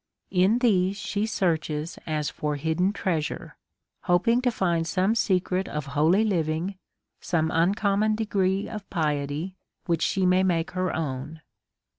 [0.31, 3.55] In these she searches as for hidden treasure,
[4.05, 6.75] hoping to find some secret of holy living,
[7.21, 9.53] sonic un common degree of piety,
[9.85, 11.41] which she may make her own.